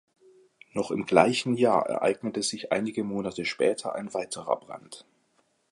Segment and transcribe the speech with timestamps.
[0.73, 5.05] Noch im gleichen Jahr ereignete sich einige Monate später ein weiterer Brand.